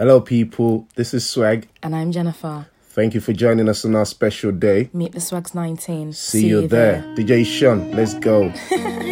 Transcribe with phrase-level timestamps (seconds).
[0.00, 0.88] Hello, people.
[0.94, 1.68] This is Swag.
[1.82, 2.68] And I'm Jennifer.
[2.88, 4.88] Thank you for joining us on our special day.
[4.94, 6.14] Meet the Swags 19.
[6.14, 7.02] See, See you, you there.
[7.02, 7.16] there.
[7.16, 8.50] DJ Sean, let's go.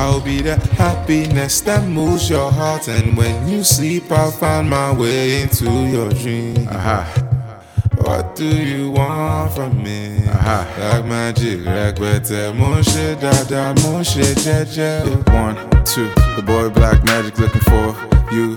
[0.00, 2.88] I'll be the happiness that moves your heart.
[2.88, 6.66] And when you sleep, I'll find my way into your dream.
[6.68, 7.04] Aha.
[7.98, 10.24] What do you want from me?
[10.26, 10.58] Aha.
[10.80, 14.92] Like magic, rẹpẹtẹ, mo ń ṣe dada, mo ń ṣe jẹjẹ.
[15.36, 17.88] One, two, the boy black magic looking for
[18.32, 18.54] you.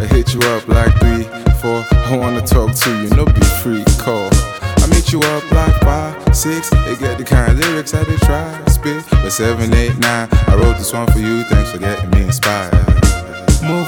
[0.00, 1.24] I hit you up like three,
[1.60, 1.82] four.
[1.90, 4.30] I wanna talk to you, no be free call.
[5.14, 6.70] I you up like five, six.
[6.70, 9.04] They get the kind of lyrics that they try to spit.
[9.10, 10.28] But seven, eight, nine.
[10.48, 11.44] I wrote this one for you.
[11.44, 12.72] Thanks for getting me inspired.
[13.62, 13.84] Mo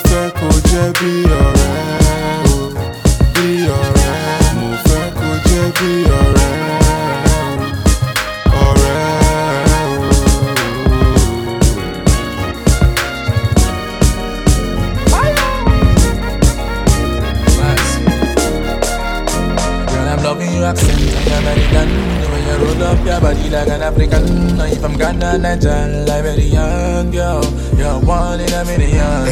[22.86, 24.24] up your body like an African.
[24.70, 27.42] You from Ghana, Niger, Liberian, girl.
[27.76, 29.26] You're one in a million.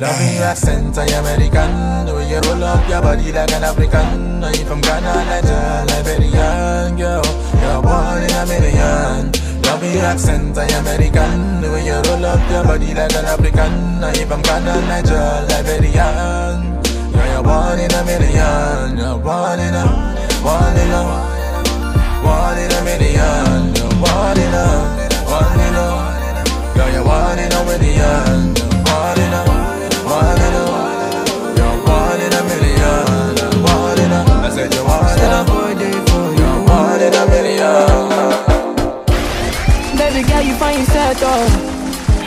[0.00, 2.06] Loving your accent, I'm American.
[2.06, 4.42] The way you roll up your body like an African.
[4.42, 7.22] You from Ghana, Niger, Liberian, girl.
[7.62, 9.32] You're one in a million.
[9.94, 11.60] Your accent, I'm American.
[11.60, 14.02] The way you roll up your body like an African.
[14.18, 16.82] You from Ghana, Niger, Liberian.
[17.12, 18.98] Girl, you're one in a million.
[18.98, 19.86] You're one in a,
[20.42, 21.35] one in a,
[22.26, 23.74] one in a million.
[23.76, 24.66] You're one in a,
[25.30, 25.86] one in a.
[26.74, 28.54] Girl, you're one in a million.
[29.16, 29.42] In a,
[30.04, 30.64] one in a.
[31.56, 33.04] You're one in a million.
[33.38, 34.20] You're in a.
[34.44, 35.40] I said you're one in a.
[36.38, 37.96] You're one in a million.
[39.96, 41.46] Baby girl, you find yourself oh.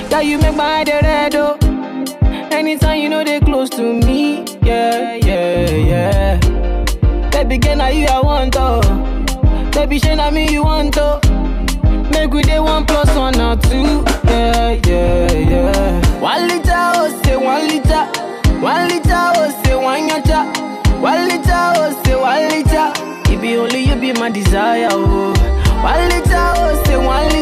[0.09, 1.57] Girl, you make my head red oh.
[2.51, 6.39] Anytime you know they close to me, yeah, yeah, yeah.
[7.31, 8.81] Baby girl, now you I want oh.
[9.79, 11.19] Baby, shey na me you want oh.
[12.11, 16.19] Make we day one plus one or two, yeah, yeah, yeah.
[16.19, 18.03] One liter oh say one liter,
[18.59, 22.91] one liter oh say one yacha, one liter oh say one liter.
[23.33, 25.33] It be only you be my desire oh.
[25.81, 27.38] One liter oh say one liter,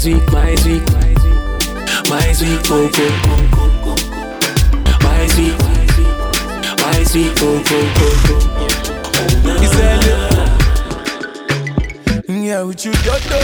[0.00, 0.82] sweet, my sweet,
[2.08, 3.10] my sweet cocoa.
[5.04, 5.58] My sweet,
[6.80, 8.38] my sweet cocoa, cocoa.
[12.28, 13.40] Yeah, with you, Dodo.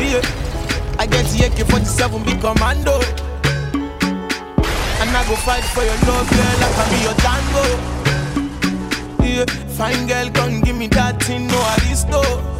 [0.00, 0.22] Yeah,
[0.98, 2.96] I get the AK-47 big commando.
[4.98, 7.64] And I go fight for your love, girl, I can be your tango.
[9.22, 9.44] Yeah,
[9.76, 12.55] fine girl, come give me that thing, no aristo.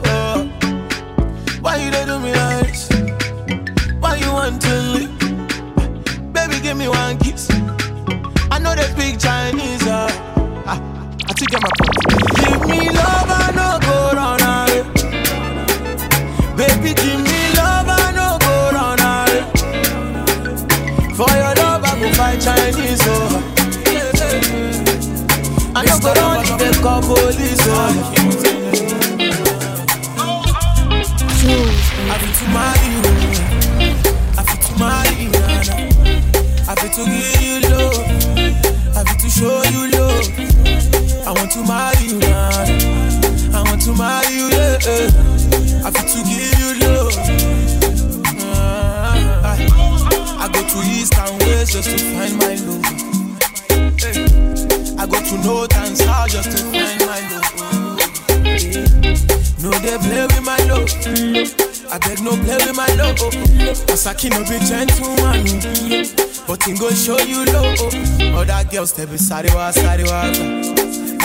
[68.77, 70.21] Other girls they be sorry wa sorry wa.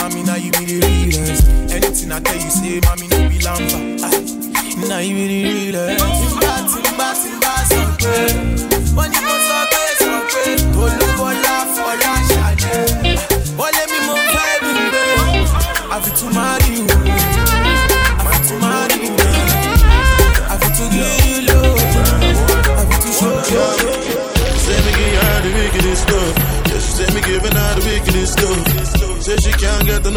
[0.00, 1.46] Mommy now you be the realest.
[1.70, 4.00] Anything I tell you say, mommy no be lamba.
[4.00, 6.02] Ah, now you be the realest.
[6.02, 8.14] Timba timba timba sọ pé
[8.96, 10.42] wọ́n ní mo sọ pé sọ pé
[10.80, 12.74] olúbọlá fọlá ṣàdé.
[13.58, 15.02] Wọlé mi mo fẹ́ bí gbé.
[15.94, 16.56] Àfi tún máa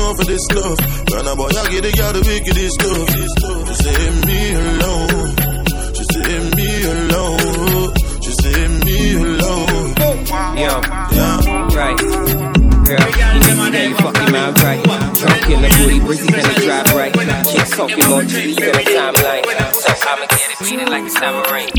[0.05, 0.77] enough of this stuff.
[1.11, 3.09] Run a boy, I get the girl the wickedest stuff.
[3.09, 5.33] She say me alone.
[5.97, 7.89] She say me alone.
[8.21, 9.97] She say me alone.
[9.97, 10.75] Yo,
[11.09, 11.73] Yeah.
[11.73, 11.97] right.
[12.85, 14.83] Girl, yeah, you fucking man right.
[15.17, 17.13] Drunk in the booty, breezy in the drive right.
[17.49, 19.43] Keep talking more trees in the timeline.
[19.73, 21.69] So I'ma get it feeling like time to rain.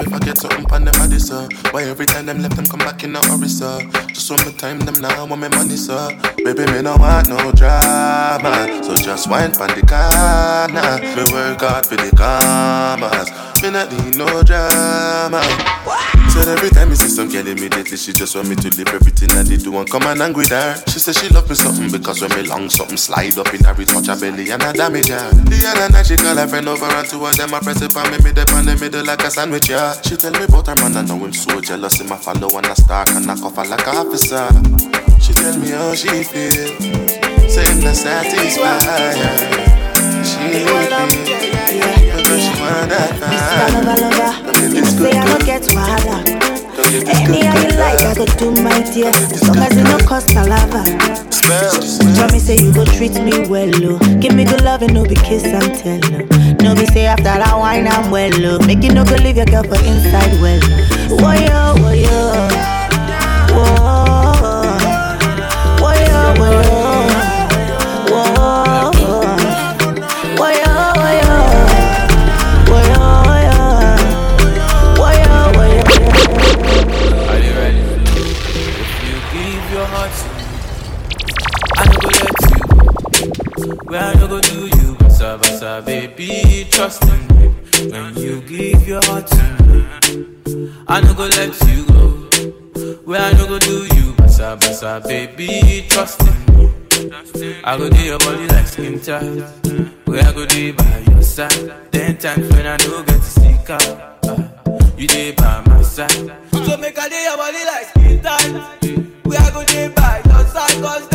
[0.00, 1.48] If I get something on them body, sir.
[1.72, 3.78] Why every time them left them come back in a hurry, sir?
[4.28, 7.50] Just want me time them now, want me money, so Baby, me no want no
[7.50, 8.82] drama.
[8.84, 11.00] So just wine pon the corner.
[11.16, 13.30] Me work hard for the commas.
[13.62, 15.40] Me not need no drama.
[16.46, 19.42] Every time you see some girl immediately she just want me to leave everything I
[19.42, 20.76] did do and come and hang with her.
[20.86, 23.74] She say she love me something because when me long something slide up in her,
[23.84, 25.30] touch her belly and I damage her.
[25.30, 27.96] The other night she call her friend over and two of them I press it
[27.96, 30.00] on me, dip on the middle like a sandwich, yeah.
[30.02, 32.66] She tell me about her man, I know him so jealous, him I follow and
[32.66, 34.48] I stalk and I her like a officer.
[35.20, 36.52] She tell me how she feel,
[37.48, 39.18] say him not satisfied.
[40.24, 41.97] She feel, because
[42.36, 43.16] she want that
[43.72, 46.16] Lover, lover, Don't get you this say I don't get wahala.
[46.76, 49.08] Don't get this Any how you like, I go do my dear.
[49.32, 50.82] As long as it no cost palava.
[51.32, 51.98] Smells.
[52.16, 53.98] Tell me say you go treat me well, oh.
[54.20, 56.56] Give me good love and no be kiss and tell, oh.
[56.62, 58.58] No be say after that wine I'm well, oh.
[58.66, 60.60] Make you no go leave your girl for inside well.
[61.10, 61.16] Oh.
[61.20, 62.48] Whoa yo, whoa yo,
[84.38, 87.48] Go do you, basa basa, baby, trust in me.
[87.90, 89.84] When you give your heart to me,
[90.86, 92.06] I no go let you go.
[93.04, 96.70] Where I no go do you, basa basa, baby, trust in me.
[97.64, 99.42] I go do your body like skin tight.
[100.06, 101.90] Where I go do by your side.
[101.90, 104.18] Ten times when I no get to stick out.
[104.28, 106.12] ah, You dey by my side.
[106.52, 108.52] So make I do your body like skin tight.
[109.24, 110.80] Where I go do by your side.
[110.80, 111.08] Cause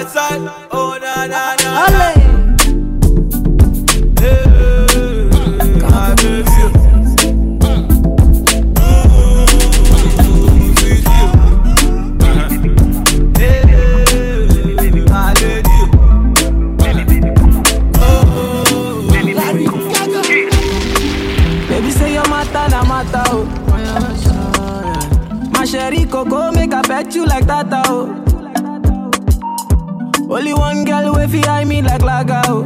[0.00, 0.68] dey by my side.
[0.72, 1.88] Oh na na na.
[1.88, 2.08] na.
[4.20, 5.28] Hey,
[5.80, 7.60] my baby.
[15.10, 16.80] My lady.
[21.68, 23.44] Baby say your matter na matter oh.
[25.52, 28.29] My sherry coco make I bet you like that oh.
[30.30, 32.62] Only one girl way eye me like laga oh.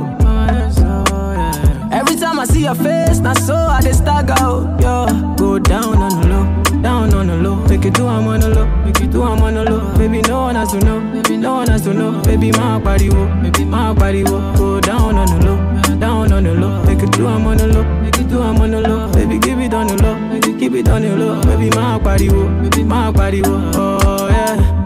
[1.90, 4.66] Every time I see your face, na so I dey stagger oh.
[4.80, 7.56] Yo, go down on the low, down on the low.
[7.68, 9.96] Make it do I'm on the low, make it do I'm on the low.
[9.96, 12.20] Baby no one has to know, baby no one has to know.
[12.22, 14.38] Baby my body wo, baby my body wo.
[14.56, 16.82] Go down on the low, down on the low.
[16.84, 19.10] Make it do I'm on the low, make it do I'm on the low.
[19.12, 21.40] Baby give it on the low, make it keep it on the low.
[21.42, 23.70] Baby my body wo, baby my body wo.
[23.74, 24.80] Oh yeah.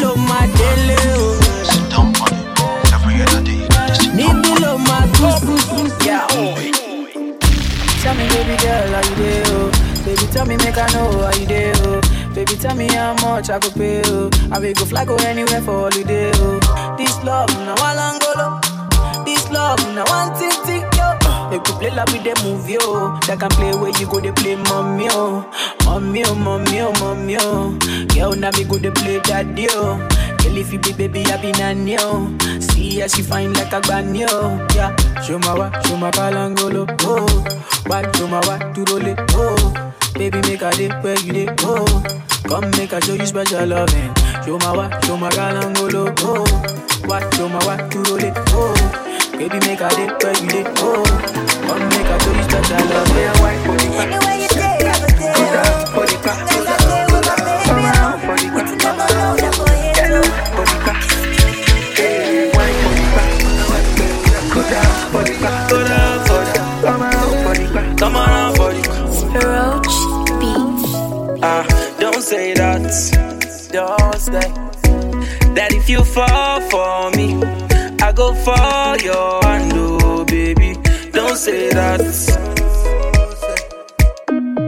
[0.00, 0.29] Ló máa
[0.80, 1.36] délé o.
[4.16, 5.28] Níbi ló máa kú.
[8.02, 9.70] Tell me, baby girl, how you dey, oh?
[10.04, 12.00] Baby, tell me, make I know how you dey, oh?
[12.34, 14.30] Baby, tell me how much I could pay, oh?
[14.50, 16.94] I will go fly go anywhere for holiday, oh?
[16.96, 19.24] This love, now one angolo.
[19.26, 21.50] This love, now one yo.
[21.50, 23.18] They could play like with the movie, oh.
[23.26, 25.44] They can play where you go, they play mommy, oh.
[25.84, 27.76] Mommy, oh, mommy, oh, mommy, oh.
[28.14, 30.00] Girl, now me go, they play daddy, oh.
[30.50, 32.36] Tell if you be baby, I been on oh.
[32.42, 32.58] yo.
[32.58, 34.26] See, how she fine like a brand yo.
[34.28, 34.66] Oh.
[34.74, 36.90] Yeah, show my what, show my palangolo.
[37.02, 37.24] Oh,
[37.86, 39.16] what, show my what, to roll it.
[39.30, 41.54] Oh, baby, make a dip where you dip.
[41.62, 41.86] Oh,
[42.48, 44.12] come make a show you special loving.
[44.44, 46.12] Show my what, show my palangolo.
[46.18, 46.42] Oh,
[47.06, 48.34] what, show my what, to roll it.
[48.50, 48.74] Oh.
[49.38, 50.66] Baby, make a dip where you did.
[50.82, 51.04] Oh,
[51.62, 53.38] come make a show you special loving.
[54.02, 54.48] Anyway, you
[73.72, 74.54] Don't doorstep.
[75.54, 77.40] That if you fall for me,
[78.02, 80.76] I go for your hand, oh baby.
[81.12, 82.00] Don't say that.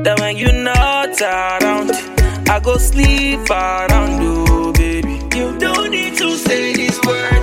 [0.04, 1.90] That when you're not around,
[2.48, 5.20] I go sleep around, oh baby.
[5.36, 7.41] You don't need to say these words.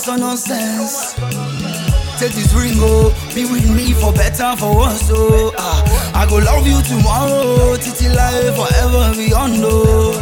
[0.00, 1.12] so nonsense.
[2.18, 5.52] Take this ring, oh, be with me for better, for worse, oh.
[5.58, 10.16] Ah, I go love you tomorrow, titi life forever beyond, oh.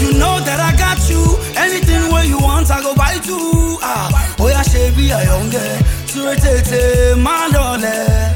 [0.00, 1.22] You know that I got you,
[1.56, 3.78] anything where you want, I go buy too.
[3.82, 5.78] Ah, oh yeah, baby, I young girl,
[6.10, 7.84] suretete, my darling.
[7.84, 8.34] Eh.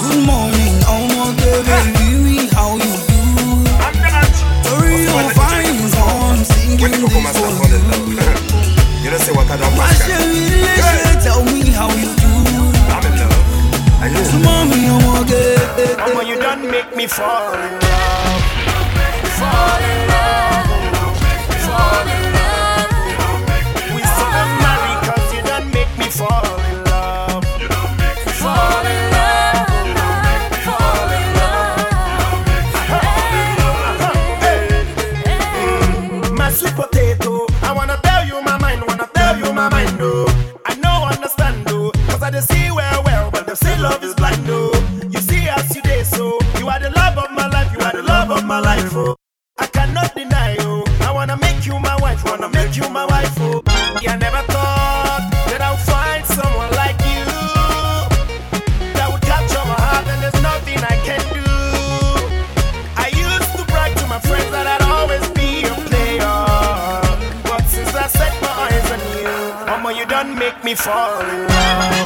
[0.00, 3.20] Good morning, oh my girl, baby, how you do?
[4.64, 8.76] Sorry, you're fine, so I'm singing this for you.
[9.02, 9.72] You don't say what kind of
[11.24, 12.32] tell me how you do.
[12.92, 14.02] I'm in love.
[14.02, 15.96] I just mommy, I'm okay.
[15.96, 18.42] Mama, you done make me fall in love.
[19.40, 20.66] Fall in love.
[21.64, 22.19] Fall in love.
[70.70, 71.99] me falling love.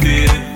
[0.00, 0.51] feel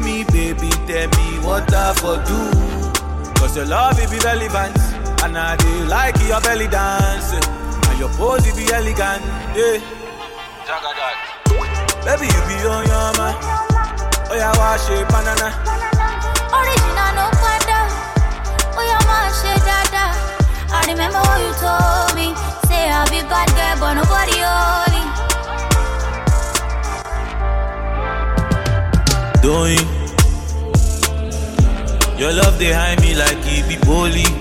[0.00, 0.70] me, baby.
[0.88, 2.40] Tell me what I for do.
[3.38, 4.76] Cause your love it be relevant.
[5.22, 7.32] And I do like your belly dance.
[7.32, 9.22] And your pose it be elegant.
[9.56, 9.78] Yeah.
[12.04, 13.34] Baby, you be on your man.
[14.30, 15.48] Oh yeah, wash it, banana.
[16.56, 17.80] Original no panda.
[18.76, 20.04] Oh yeah, my shit dada.
[20.72, 22.34] I remember what you told me.
[22.68, 24.89] Say I'll be bad girl, but nobody holy.
[29.42, 29.80] Doing
[32.20, 34.36] your love they hide me like it be bowling.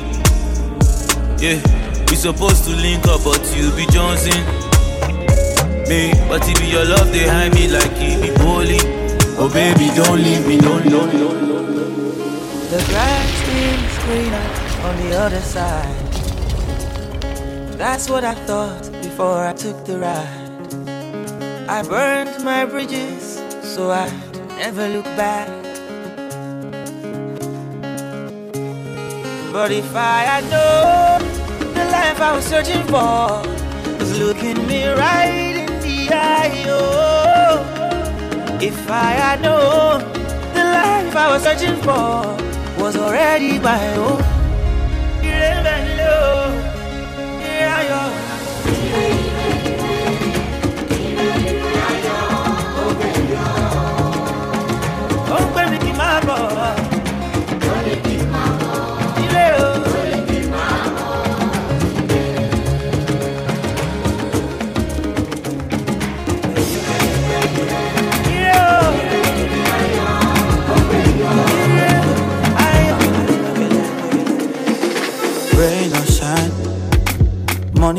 [1.39, 1.55] Yeah,
[2.09, 4.43] we supposed to link up, but you be Johnson.
[5.88, 8.83] Me, but it be your love they hide me like it be bowling.
[9.39, 11.62] Oh baby, don't leave me, no, no, no, no.
[12.69, 14.47] The grass is greener
[14.83, 16.09] on the other side.
[17.77, 21.69] That's what I thought before I took the ride.
[21.69, 24.09] I burned my bridges so I
[24.59, 25.47] never look back.
[29.53, 31.21] But if I had known
[31.73, 33.41] the life I was searching for
[33.99, 38.59] was looking me right in the eye, oh.
[38.61, 39.99] If I had known
[40.53, 44.28] the life I was searching for was already my own.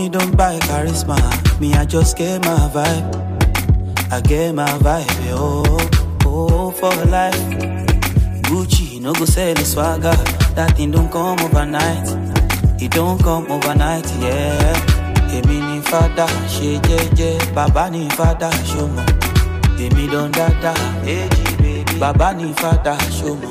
[0.00, 1.16] Money don't buy charisma.
[1.60, 4.12] Me, I just get my vibe.
[4.12, 7.34] I get my vibe, eh, oh, for life.
[8.48, 10.16] Gucci, no go sell the swagger.
[10.54, 12.08] That thing don't come overnight.
[12.80, 14.74] It don't come overnight, yeah.
[15.30, 17.54] Èmi ni fada, ṣe jẹ́jẹ́.
[17.54, 19.02] Bàbá ni fada, ṣọmọ.
[19.84, 20.74] Èmi don dada,
[21.06, 21.98] èjì bèbí.
[22.00, 23.50] Bàbá ni fada, ṣọmọ.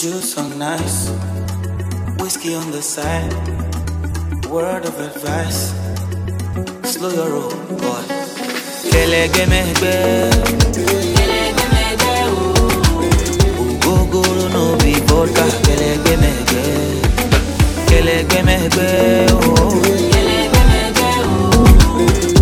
[0.00, 1.10] Juice on nice,
[2.20, 3.34] whiskey on the side.
[4.50, 5.72] Word of advice,
[6.84, 8.02] slow your roll, boy.
[8.92, 9.96] Kẹlẹgẹmẹgbẹ.
[11.16, 12.38] Kẹlẹgẹmẹgbẹ o.
[13.90, 15.44] Ogogoro no be vodka.
[15.66, 16.64] Kẹlẹgẹmẹgbẹ.
[17.88, 18.90] Kẹlẹgẹmẹgbẹ
[19.32, 19.36] o.
[20.12, 21.36] Kẹlẹgẹmẹgbẹ o.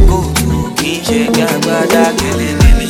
[0.09, 2.87] Kóòtù kì í ṣe kí agbada kẹlẹgẹmẹ.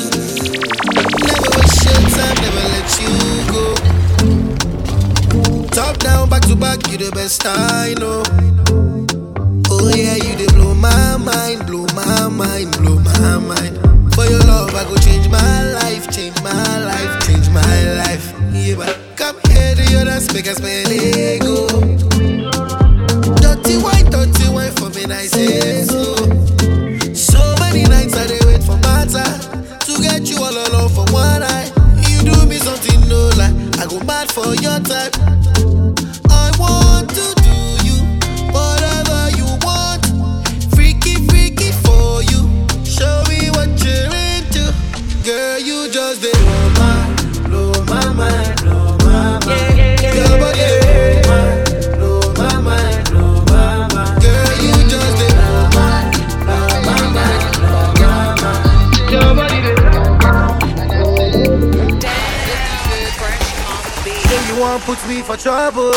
[1.26, 3.12] Never waste your time, never let you
[3.52, 3.64] go.
[5.76, 8.22] Top down, back to back, you the best I know.
[10.14, 14.14] Yeah, you dey blow my mind, blow my mind, blow my mind.
[14.14, 18.32] For your love, I go change my life, change my life, change my life.
[18.52, 21.23] Yeah, but come here, do your dance, make.
[64.94, 65.92] Put me for trouble.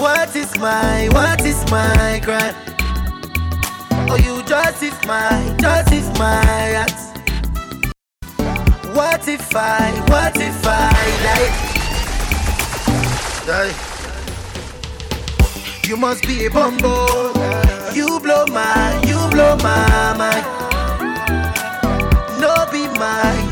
[0.00, 2.54] What is my, what is my crime?
[4.08, 7.12] Oh, you just if my, justify, justify acts.
[8.94, 10.92] What if I, what if I
[11.24, 11.50] die?
[13.46, 13.74] Die.
[15.88, 17.06] You must be a bumbo.
[17.92, 20.46] You blow my, you blow my mind.
[22.40, 23.45] No be mine,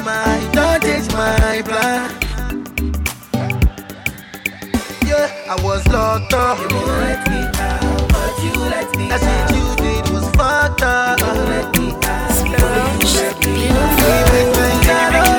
[0.00, 2.10] change my, don't change my plan.
[5.06, 6.58] Yeah, I was locked up.
[6.58, 11.18] You let me out, but you let me that shit you did was fucked up.
[11.18, 13.68] You let me out, but you let me
[14.90, 15.29] out.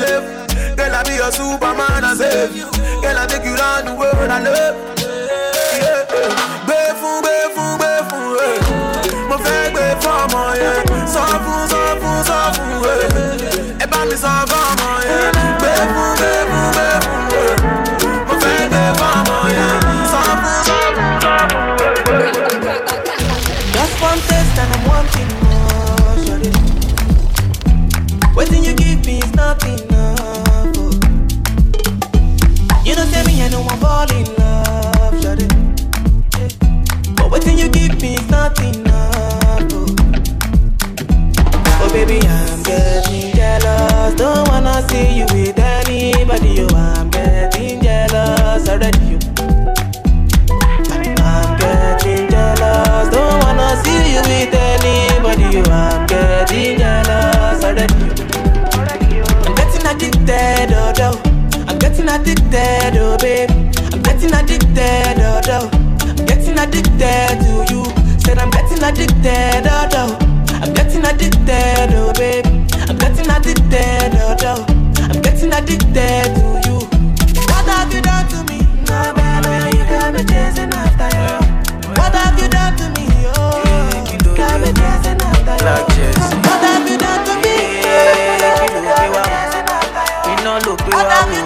[0.00, 0.76] I.
[0.76, 2.70] Girl, I be your Superman, I save you.
[3.02, 5.01] Girl, I take you round the world, I love.
[46.22, 46.66] Anybody.
[46.70, 48.98] Oh, I'm getting jealous already.
[49.10, 49.18] You.
[51.18, 53.08] I'm getting jealous.
[53.10, 55.58] Don't wanna see you with anybody.
[55.58, 57.94] Oh, I'm getting jealous already.
[59.46, 61.20] I'm getting addicted, oh, oh.
[61.66, 63.50] I'm getting addicted, oh, babe.
[63.92, 65.70] I'm getting addicted, oh, oh.
[66.06, 67.84] I'm getting addicted to you.
[68.20, 70.18] Said I'm getting addicted, oh, oh.
[70.62, 72.46] I'm getting addicted, oh, babe.
[72.88, 74.71] I'm getting addicted, oh, oh.
[75.52, 76.78] I'm addicted to you.
[77.52, 78.58] What have you done to me?
[78.88, 81.92] No, baby, you got me chasing after you.
[81.92, 83.06] What have you done to me?
[83.36, 83.60] Oh,
[84.10, 86.08] you got me chasing after you.
[86.40, 87.56] What have you done to me?
[90.32, 91.40] iná ló gbé wá wò.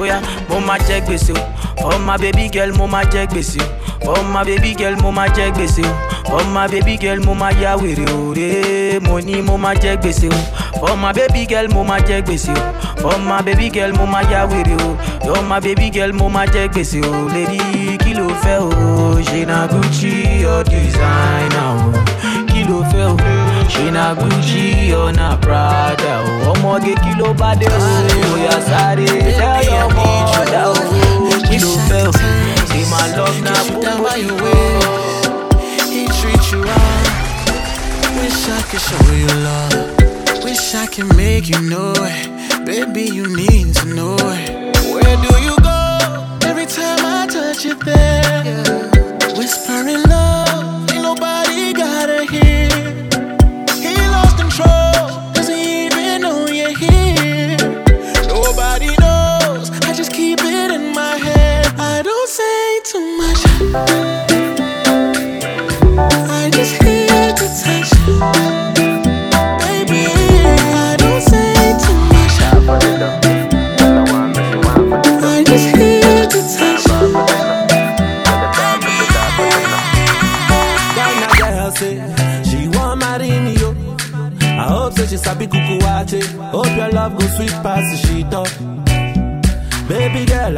[0.00, 1.42] Oya, mo máa jẹ gbèsè o.
[1.80, 3.66] For my baby girl, mo máa jẹ gbèsè o.
[4.04, 6.13] For my baby girl, mo máa jẹ gbèsè o.
[6.34, 8.98] For my baby girl, mo ma ya wèrè òre.
[9.06, 10.38] Mo ní mo ma jẹ gbèsè o.
[10.80, 12.64] For my baby girl, mo ma jẹ gbèsè o.
[13.02, 14.96] For my baby girl, mo ma ya wèrè o.
[15.24, 17.12] You're my baby girl, mo ma jẹ gbèsè o.
[17.30, 19.14] Lady, kí ló o?
[19.22, 22.02] Ṣé na Gucci or designer o?
[22.50, 23.16] Kí ló o?
[23.70, 26.50] Ṣé na Gucci or na Prada o?
[26.52, 27.78] Ọmọge kí ló bá o?
[28.26, 29.06] Bóyá sáré
[29.38, 29.70] tell
[40.94, 42.64] could make you know it.
[42.64, 44.76] Baby, you need to know it.
[44.92, 46.38] Where do you go?
[46.48, 48.63] Every time I touch you there.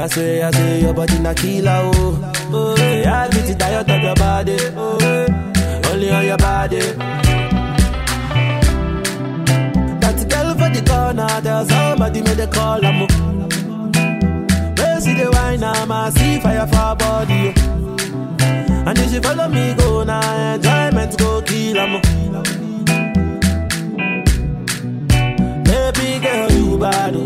[0.09, 2.33] Say, I say your body na killer oh.
[2.53, 4.57] Oh, yeah, I get it diet of your body.
[4.77, 4.99] Oh,
[5.93, 6.79] only on your body.
[10.01, 13.03] That girl for the corner, tell somebody make the call am.
[13.03, 13.07] oh.
[14.79, 17.53] Where see the wine, I'm a see fire for body.
[17.57, 17.97] Oh.
[18.87, 21.97] And if she follow me go now, enjoyment go kill am.
[21.97, 22.03] Oh.
[25.65, 27.26] Baby girl, you bad, oh.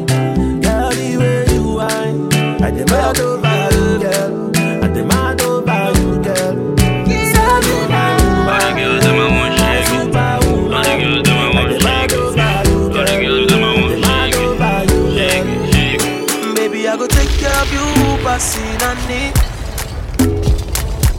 [18.41, 19.37] Passing on it.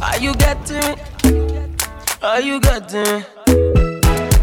[0.02, 1.00] Are you getting?
[2.22, 3.24] Are you getting?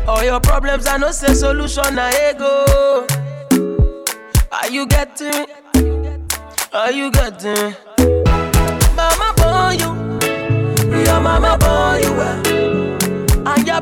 [0.07, 3.07] All your problems, I no say solution, na ego.
[4.53, 5.47] Are you getting?
[6.73, 7.75] Are you getting?
[8.95, 9.91] Mama born you,
[11.05, 12.47] your mama born you well,
[13.49, 13.81] and you're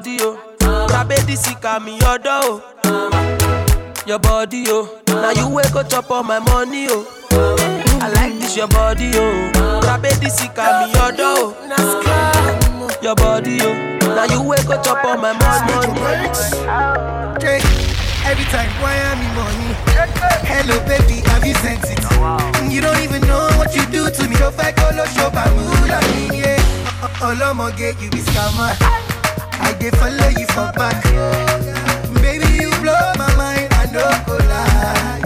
[0.00, 1.46] body, oh, grab it, this
[1.84, 4.02] me your door, oh.
[4.06, 4.98] your body, oh.
[5.08, 7.04] Now you wake up chop all my money, oh.
[8.00, 9.80] I like this your body, oh.
[9.82, 12.98] Grab it, this me your door, oh.
[13.02, 13.98] your body, oh.
[14.16, 15.76] Now you wake up chop all my money.
[17.38, 17.64] Drake,
[18.24, 19.76] every time why am me money?
[20.48, 22.72] Hello baby, have you sent it?
[22.72, 24.36] You don't even know what you do to me.
[24.36, 26.00] Don't fight colo show bamula
[26.32, 26.56] yeah.
[27.20, 29.09] Olomoge, you be scammer.
[29.82, 31.02] I dey follow you for back.
[32.20, 35.24] Baby, you blow my mind, I no go lie.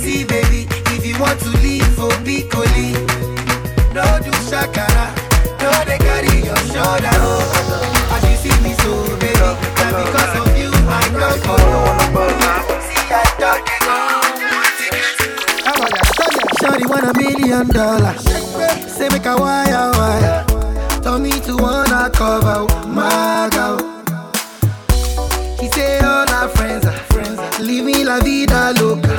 [0.00, 2.94] See baby, if you want to leave for Piccoli,
[3.92, 5.12] no do shakara,
[5.60, 7.12] no they carry your shoulder.
[7.20, 8.16] Oh.
[8.16, 11.36] As you see me so baby, now because of you I know.
[11.44, 12.24] Go.
[12.88, 13.96] See I don't go.
[16.60, 18.22] Shawty want a million dollars.
[18.90, 20.47] Say make a wire wire.
[21.08, 23.78] Tell me to wanna cover my girl.
[25.58, 27.38] He say all our friends are friends.
[27.40, 29.16] are Leave me la vida loca.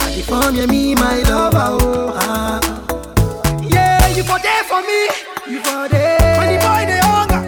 [0.00, 1.76] I dey form you me my lover.
[1.84, 2.58] Oh, ah.
[3.68, 5.00] Yeah, you for there for me.
[5.52, 6.38] You for there.
[6.38, 7.42] When the boy dey hunger,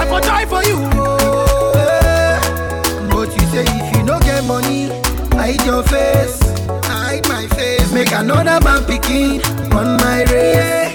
[0.00, 0.78] I for die for you.
[1.02, 3.10] Oh, yeah.
[3.10, 4.86] But you say if you no get money,
[5.34, 6.38] hide your face.
[6.86, 7.92] Hide my face.
[7.92, 9.42] Make another man picking
[9.74, 10.94] on my race.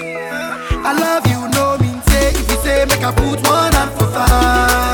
[0.86, 1.33] I love you,
[3.06, 4.93] I put one hand for fire,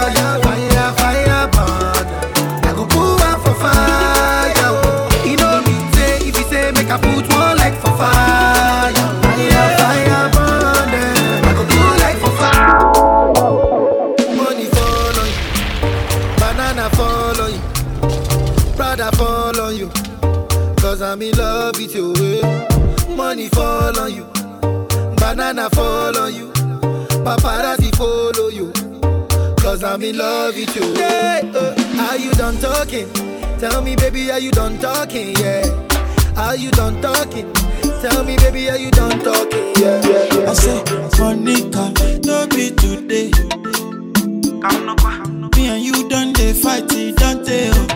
[29.91, 30.95] I'm in love with you.
[30.95, 33.13] Yeah, uh, are you done talking?
[33.59, 35.35] Tell me, baby, are you done talking?
[35.37, 35.67] Yeah.
[36.37, 37.53] Are you done talking?
[38.01, 39.75] Tell me, baby, are you done talking?
[39.83, 40.01] Yeah.
[40.07, 40.51] yeah, yeah, yeah.
[40.51, 40.85] I say,
[41.19, 41.91] Monica,
[42.25, 43.33] no be today.
[45.57, 47.71] Me and you done they fight, don't they?
[47.75, 47.87] Oh.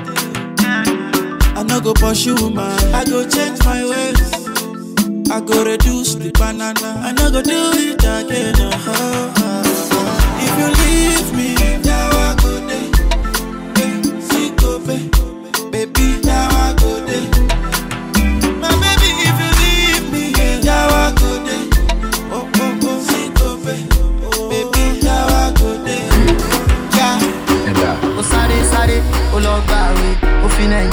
[1.55, 5.31] I no go you man, I go change my ways.
[5.31, 6.75] I go reduce the banana,
[7.07, 8.57] I no go do it again.
[8.59, 10.41] Oh, oh, oh.
[10.41, 11.64] If you leave me.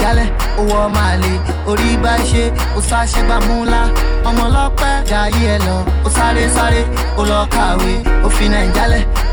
[0.02, 0.30] jálẹ̀
[0.60, 1.32] owó ọmọ àlè.
[1.70, 2.44] Orí bá ṣe
[2.78, 3.82] ó ṣàṣegbà múlá
[4.30, 5.76] ọmọ ọlọ́pẹ́ jayé ẹ lọ.
[6.06, 6.82] Ó sáré sáré
[7.20, 7.94] ó lọ kàwé.
[8.26, 8.46] Ó fi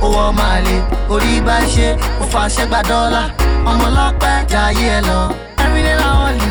[0.04, 0.76] owó ọmọ àlè.
[1.14, 1.88] Orí bá ṣe
[2.22, 3.22] ó fàṣẹgbà dọ́là.
[3.70, 5.20] Ọmọ ọlọ́pẹ́ jayé ẹ lọ.
[5.64, 6.50] everyday na only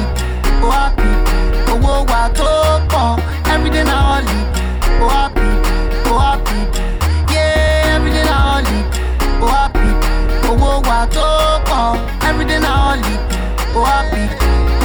[0.66, 1.10] o happy.
[1.72, 2.50] Owó wa tó
[2.92, 3.08] pọ̀.
[3.54, 4.38] Everyday na only
[5.04, 5.48] o happy
[6.12, 6.58] o happy.
[7.34, 8.78] Yeah everyday na only
[9.44, 9.90] o happy.
[10.50, 11.26] Owó wa tó
[11.70, 11.98] pọ̀.
[12.30, 13.14] Everyday na only.
[13.78, 14.26] oh happy,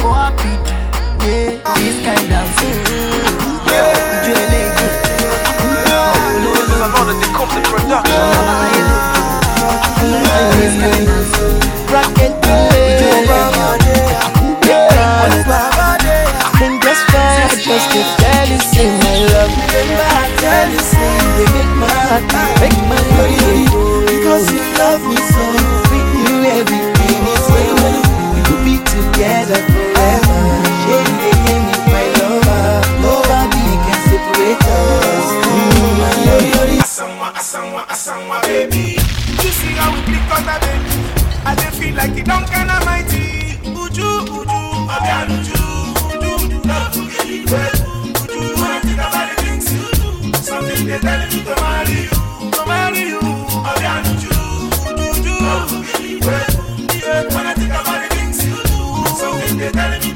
[0.05, 0.53] oh happy,
[1.25, 2.47] yeah, this kind of
[3.67, 4.03] yeah.
[6.83, 8.21] I know that they come to production.
[11.89, 12.33] Bracket
[16.59, 19.51] Then just try, just to tell you, say my love.
[19.73, 22.23] Remember, I tell you, say you make my heart,
[22.61, 23.81] make my body go.
[24.05, 25.22] Because you love me.
[59.73, 60.12] telling me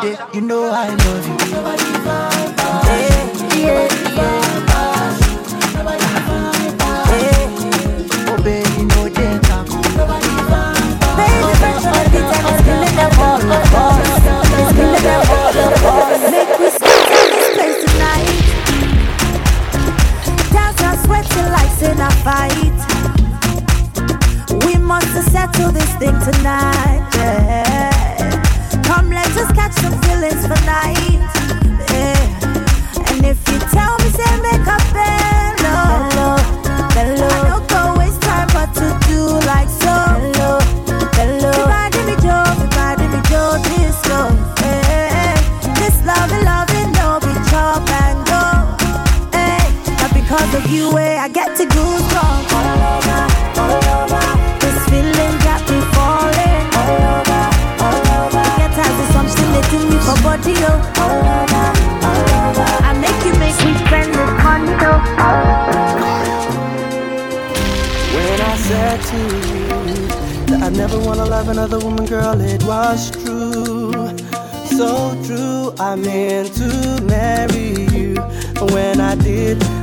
[0.00, 0.94] day, you know I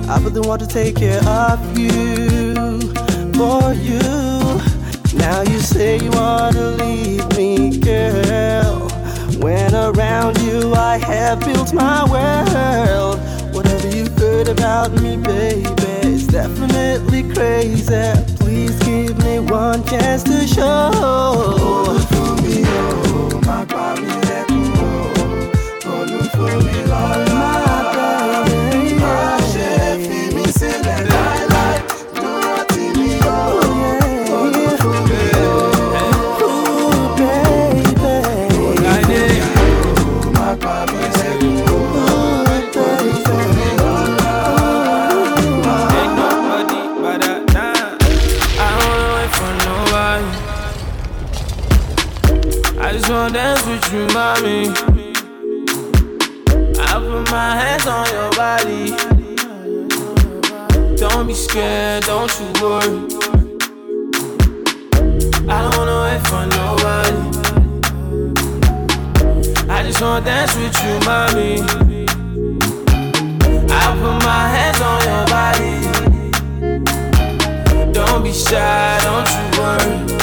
[0.06, 2.53] did, I wouldn't want to take care of you.
[3.34, 3.99] For you,
[5.18, 8.88] now you say you wanna leave me, girl.
[9.39, 13.20] When around you, I have built my world.
[13.53, 15.66] Whatever you heard about me, baby,
[16.03, 18.14] it's definitely crazy.
[18.39, 20.91] Please give me one chance to show.
[22.10, 24.47] for me, oh, my baby, let
[26.32, 27.24] for me, Lord, my
[54.41, 55.13] with you.
[56.79, 58.95] I put my hands on your body.
[60.97, 62.99] Don't be scared, don't you worry.
[65.47, 67.19] I don't wanna wait for nobody.
[69.69, 71.61] I just wanna dance with you, mommy.
[73.69, 75.73] I put my hands on your body.
[77.93, 80.14] Don't be shy, don't you worry.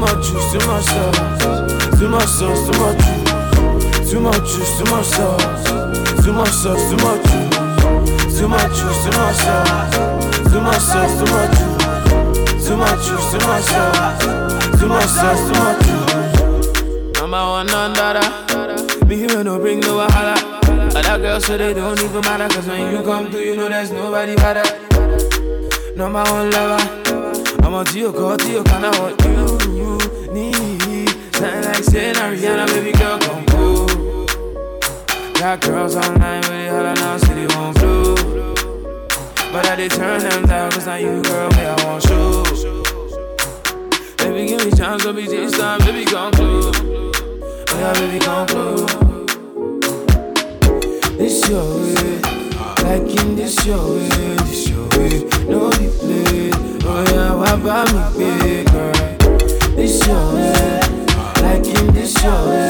[0.00, 1.98] Much juice, too much sauce.
[1.98, 4.10] Too much sauce, too much juice.
[4.10, 6.24] Too much juice, too much sauce.
[6.24, 8.38] Too much sauce, too much juice.
[8.38, 9.94] Too much juice, too much sauce.
[10.50, 12.66] Too much sauce, too much juice.
[12.66, 14.80] Too much juice, too much sauce.
[14.80, 17.20] Too much sauce, too much juice.
[17.20, 19.04] Number one, none dada.
[19.06, 20.36] Me here no bring no wahala.
[20.96, 22.48] Other girls so they don't even matter.
[22.54, 24.64] Cause when you come through, you know there's nobody better.
[25.94, 27.00] Number one lover.
[27.62, 29.30] I'm to your call, to your kind of what you,
[29.80, 31.08] you need.
[31.34, 33.86] Something like saying Ariana, baby girl, come cool.
[35.34, 38.14] Got girls online with it, holla now, city won't blue.
[39.52, 42.44] But I did turn them down, cause now you, girl, me, I want show.
[44.18, 46.76] Baby, give me chance, don't be this time, baby, come close.
[46.78, 49.10] Oh, yeah, baby, come close.
[51.16, 52.20] This your way,
[52.84, 54.08] like in this your way,
[54.44, 54.80] this your
[55.48, 56.50] no be play.
[56.84, 58.02] Oh yeah, why buy me
[58.42, 58.69] big
[60.08, 60.80] way,
[61.42, 62.69] like in this your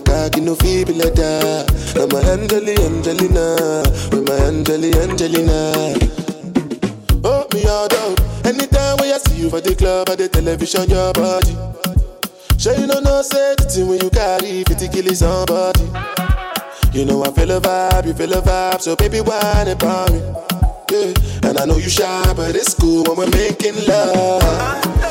[0.21, 1.65] that, you know, feel like that.
[1.97, 3.81] I'm a Angeli, Angelina,
[4.13, 5.97] with my Angeli, Angelina.
[7.23, 8.17] Oh, me all out.
[8.45, 11.57] Anytime when I see you for the club or the television, your body.
[12.57, 15.89] Sure, you know, no say thing when you carry 50 kilos somebody.
[16.93, 20.05] You know, I feel a vibe, you feel a vibe, so baby, why not buy
[20.11, 20.21] me?
[20.91, 21.49] Yeah.
[21.49, 25.10] And I know you shy, but it's cool when we're making love.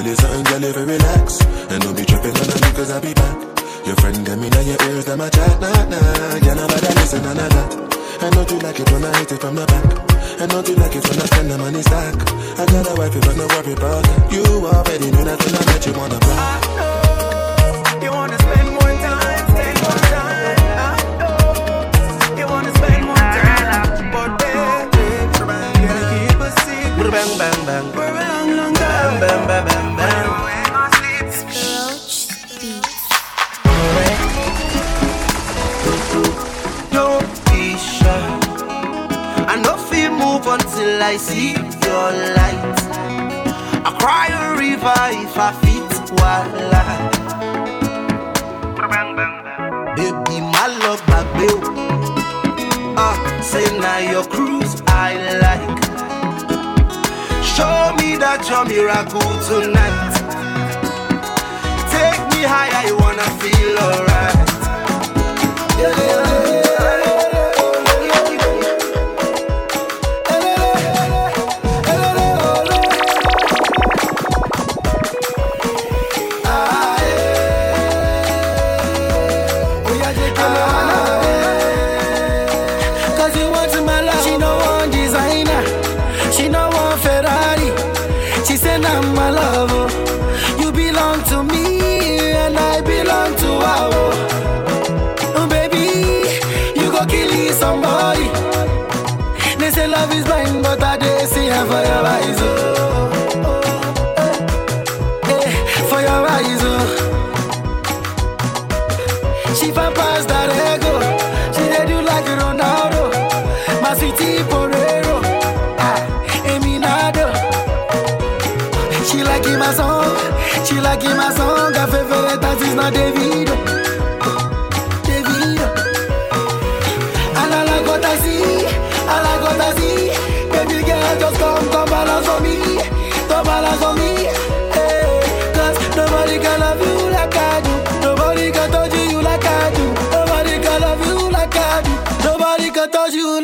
[0.00, 1.44] Tell you something, girl, if you relax.
[1.70, 3.36] And don't be tripping on me cause I'll be back.
[3.86, 6.38] Your friend them in your ears, them a chat, nah, nah.
[6.40, 7.66] Girl, nobody listen, nah, nah, nah.
[8.20, 9.84] I know you like it when I hit it from the back.
[10.40, 12.14] I know you like it when I spend the money stack.
[12.60, 15.64] I got a wife, but no worry about that You already knew that when I
[15.68, 18.02] met you on the block.
[18.02, 18.49] You wanna
[41.00, 42.78] until I see your light.
[43.84, 46.84] I cry a river if I fit wala.
[49.96, 51.60] Baby, my love, my bill.
[52.96, 55.80] Ah, say now your cruise I like.
[57.44, 60.14] Show me that you're miracle tonight.
[61.90, 64.50] Take me higher, you wanna feel alright.
[65.80, 66.39] Cause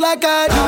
[0.09, 0.63] like I do.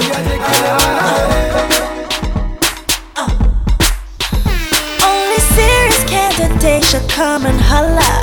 [0.00, 0.14] You
[5.08, 6.02] Only serious
[6.90, 8.14] should come and holla.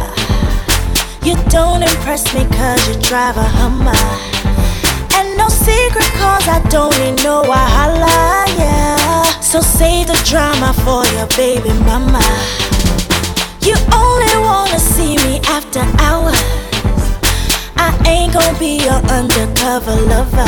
[1.28, 4.04] You don't impress me cause you drive a Hummer.
[5.18, 8.81] And no secret cause I don't need no wahala, yeah.
[9.42, 12.24] So save the drama for your baby mama.
[13.62, 16.40] You only wanna see me after hours.
[17.76, 20.48] I ain't gonna be your undercover lover.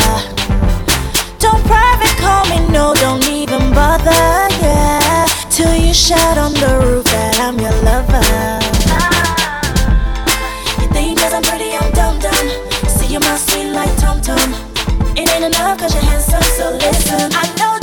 [1.37, 4.23] Don't private call me, no, don't even bother,
[4.63, 5.27] yeah.
[5.49, 8.23] Till you shout on the roof that I'm your lover.
[10.81, 12.47] You think cause I'm pretty, I'm dumb dumb.
[12.87, 14.53] See you my sweet like Tom Tom.
[15.17, 17.29] It ain't enough cause you're handsome, so listen.
[17.33, 17.82] I know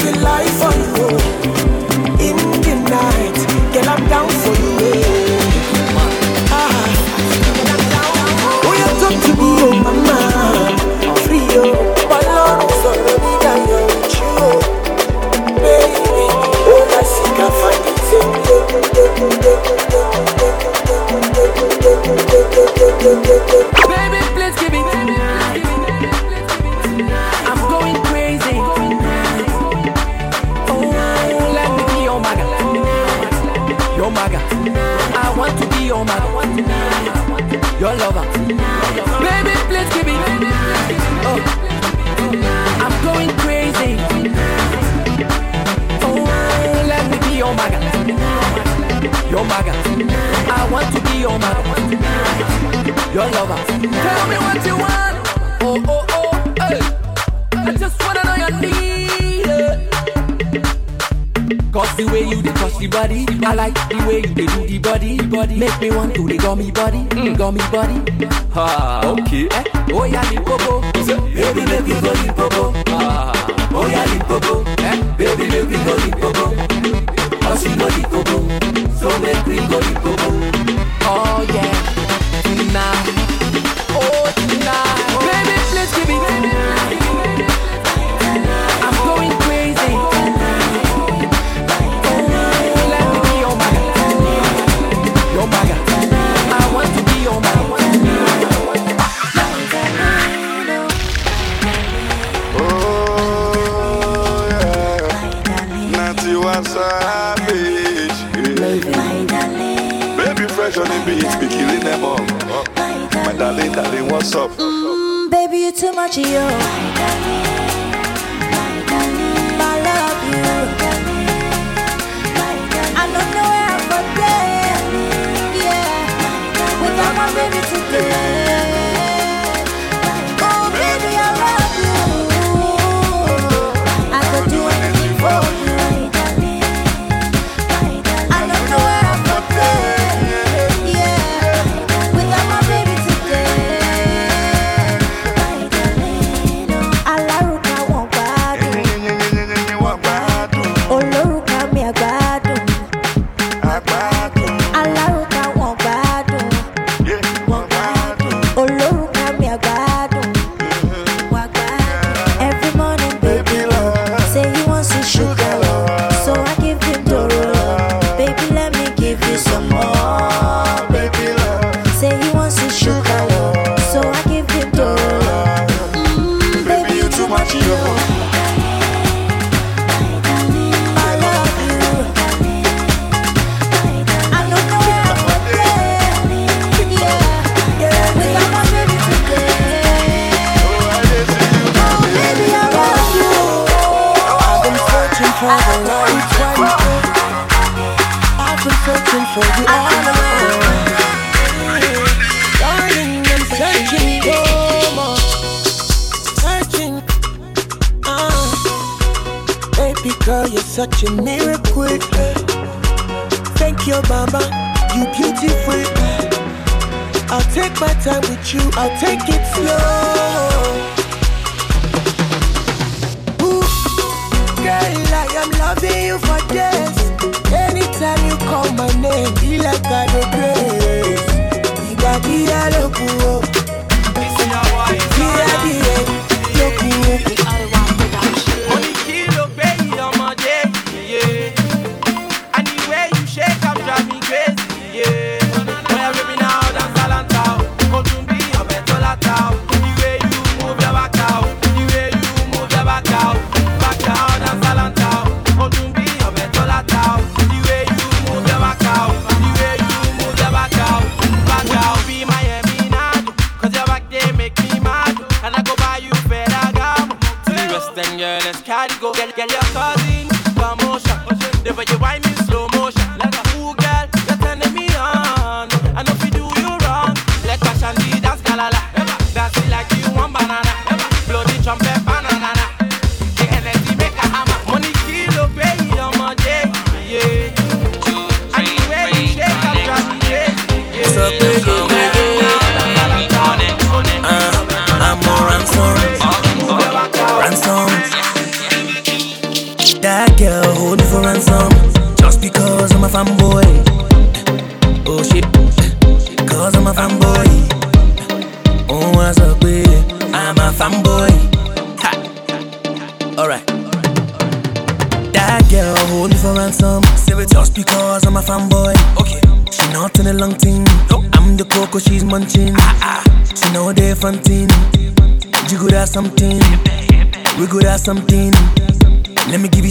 [0.00, 1.17] feel like for you.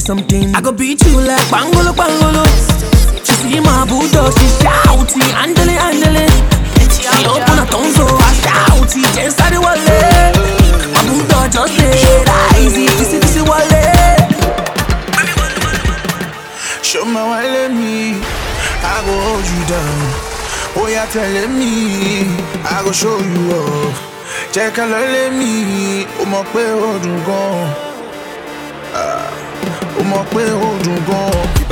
[0.07, 0.55] something.
[0.55, 2.47] I go beat you like Bangolo Bangolo.
[3.27, 5.11] She see my bulldog, she shout,
[5.43, 6.25] andele andele.
[6.95, 10.31] She open her tongue so I shout, just the wale.
[10.95, 12.23] My bulldog just say,
[12.63, 13.83] easy, this is wale.
[16.81, 18.15] Show my wale me,
[18.79, 19.99] I go hold you down.
[20.79, 22.31] Oh yeah, telling me,
[22.63, 23.95] I go show you off.
[24.53, 24.99] Check ká lọ
[25.37, 25.51] me.
[25.67, 27.86] mi, ó mọ̀ pé ó dùn.
[31.07, 31.63] gun òkè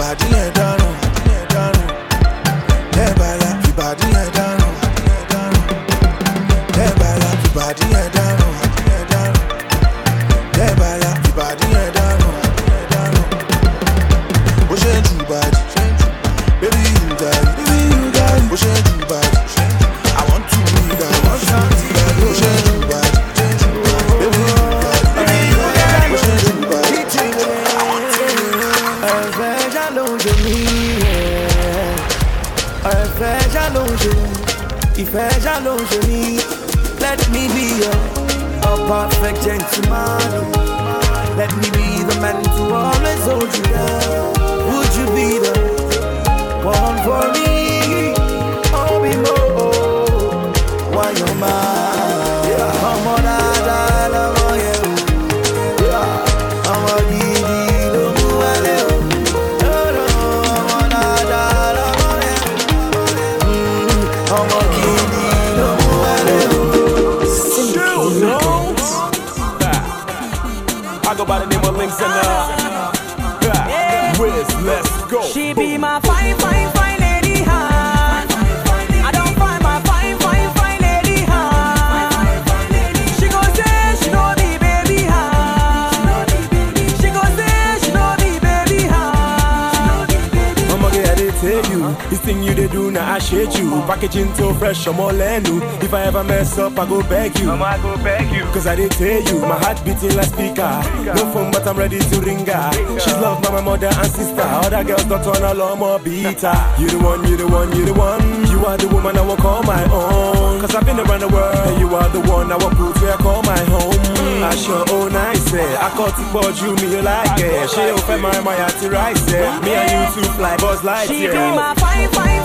[93.25, 93.69] appreciate you.
[93.87, 95.61] Packaging so fresh, I'm all new.
[95.81, 97.51] If I ever mess up, I go beg you.
[97.51, 98.43] I go beg you.
[98.53, 100.71] Cause I did tell you, my heart beating like speaker.
[101.03, 102.71] No phone, but I'm ready to ring her.
[102.99, 104.41] She's loved by my mother and sister.
[104.41, 106.53] Other girls don't turn a lot more beater.
[106.77, 108.21] You the one, you the one, you the one.
[108.49, 110.61] You are the woman I will call my own.
[110.61, 111.79] Cause I've been around the world.
[111.79, 114.43] You are the one I will put where I call my home.
[114.43, 115.31] I sure own eh.
[115.31, 115.75] I say.
[115.77, 117.69] I caught it, but you me you like it.
[117.69, 119.33] She open my my heart to rise.
[119.33, 119.59] Eh.
[119.61, 122.44] Me and you two fly, buzz like She be my fine, fine.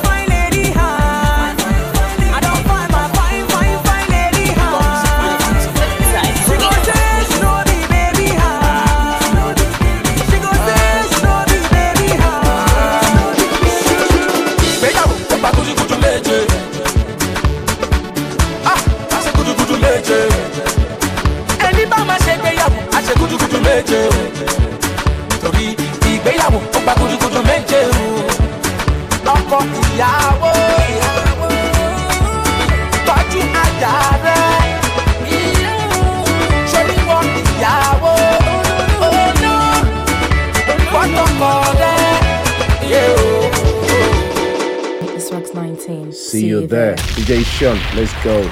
[47.31, 47.39] There.
[47.39, 48.43] DJ Sean, let's go.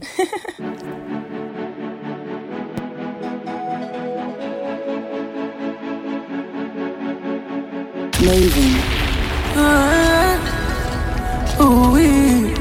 [8.22, 8.74] Maven.
[11.60, 12.54] Ooh wee.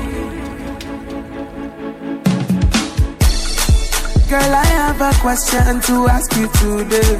[4.29, 7.15] Girl, I have a question to ask you today.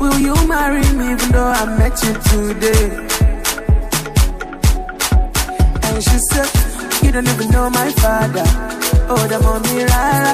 [0.00, 3.05] Will you marry me even though I met you today?
[5.96, 6.50] And she said,
[7.02, 8.44] You don't even know my father.
[9.08, 10.32] Oh, the mommy, rara.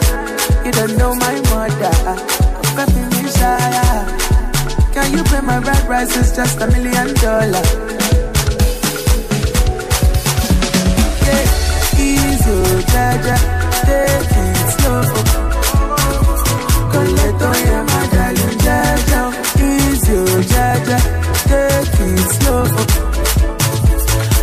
[0.66, 1.94] You don't know my mother.
[2.74, 3.62] Baby, me shy.
[4.92, 6.16] Can you pay my rent price?
[6.16, 7.70] It's just a million dollars.
[11.30, 11.46] Yeah,
[12.10, 12.58] easy,
[12.90, 13.36] jaja,
[13.86, 15.02] take it slow.
[16.90, 19.20] Coleto, yeah, my darling, jaja,
[19.62, 20.18] easy,
[20.50, 20.98] jaja,
[21.46, 23.01] take it slow.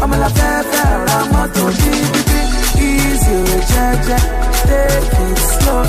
[0.01, 0.77] I'm a la pepe,
[1.17, 1.65] I'm a to
[2.79, 3.37] easy,
[3.71, 4.17] jaja,
[4.69, 5.83] take it slow.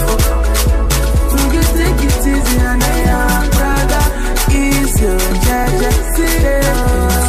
[1.54, 4.04] You take it easy and I am brother?
[4.50, 5.10] Easy,
[5.46, 6.74] jaja, take it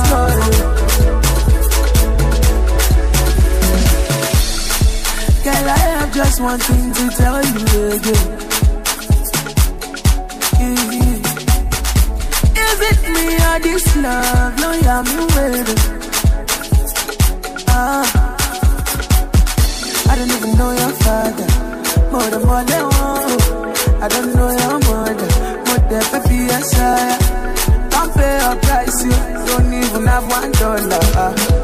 [0.01, 0.29] slow.
[5.43, 8.27] Girl, I have just one thing to tell you again.
[12.65, 14.53] Is it me or this love?
[14.59, 16.00] No, yeah, me waiting.
[20.11, 21.47] I don't even know your father.
[22.11, 24.03] More than more than one.
[24.03, 25.29] I don't know your mother.
[25.65, 27.17] More than baby, yes, I.
[27.89, 29.11] Don't pay a price, you
[29.47, 31.60] don't even have one dollar.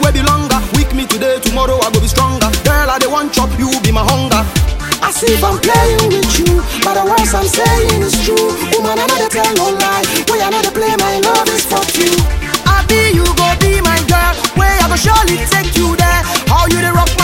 [0.00, 0.58] Where be longer.
[0.74, 2.48] Weak me today, tomorrow I go be stronger.
[2.64, 4.42] Girl, I they want chop, you be my hunger.
[5.04, 8.52] I see if I'm playing with you, but the words I'm saying is true.
[8.72, 10.04] Woman, I know they tell no lie.
[10.32, 12.12] Way I know they play my love is for you.
[12.64, 14.34] I be you, go be my girl.
[14.56, 16.22] Way I go surely take you there.
[16.48, 17.23] How you they rock my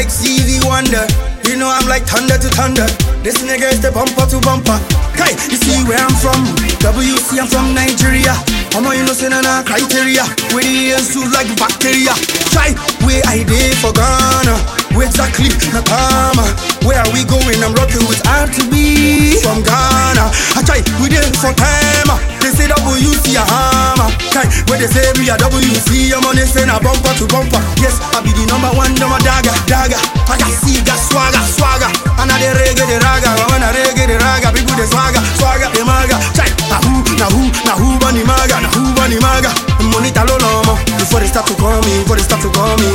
[0.00, 1.04] like Stevie Wonder.
[1.44, 2.88] You know I'm like thunder to thunder.
[3.20, 4.80] This nigga is the bumper to bumper.
[5.12, 6.40] Kai, you see where I'm from?
[6.80, 8.32] WC, I'm from Nigeria.
[8.72, 10.24] I'm a innocent and a criteria.
[10.56, 12.16] With the ears too like bacteria.
[12.48, 12.72] Try
[13.04, 14.56] where I did for Ghana.
[14.96, 16.48] Where exactly Nakama?
[16.88, 17.60] Where are we going?
[17.60, 20.32] I'm rocking with R2B from Ghana.
[20.56, 22.39] I try we did for time.
[22.60, 24.04] Say WC a ah, hammer.
[24.04, 27.24] Ah, Kai, where they say me a WC, I'm on this and a bumper to
[27.24, 27.56] bumper.
[27.80, 29.96] Yes, I be the number one, number dagger, dagger.
[30.28, 31.88] I got see, got swagger, swagger.
[32.20, 33.32] And I the reggae, the raga.
[33.48, 36.20] When I reggae, the raga, people the swagger, swagger, the maga.
[36.36, 39.48] Chai, na who, na who, na who, bunny maga, na who, bunny maga.
[39.80, 42.88] Money talo lomo, before they start to call me, before they start to call me.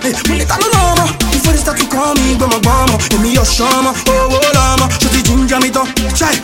[0.00, 3.92] Hey, money talo lomo, before they start to call me, gbọmọ gbọmọ, èmi yọ sọmọ,
[4.08, 5.86] owó lọmọ, ṣo ti ginger mi tán.
[6.16, 6.34] Chai,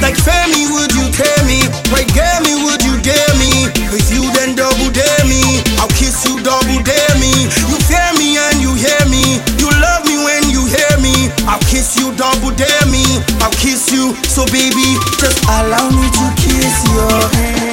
[0.00, 1.60] like Femi, would you tell me?
[1.92, 3.68] Right, get me, would you dare me?
[3.94, 7.46] If you then double dare me, I'll kiss you double dare me.
[7.68, 9.38] You fear me and you hear me.
[9.60, 11.30] You love me when you hear me.
[11.46, 13.04] I'll kiss you double dare me.
[13.40, 14.14] I'll kiss you.
[14.26, 17.64] So baby, just allow me to kiss your hand.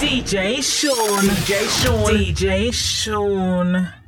[0.00, 1.24] DJ Sean.
[1.24, 2.14] DJ Sean.
[2.14, 4.05] DJ Sean.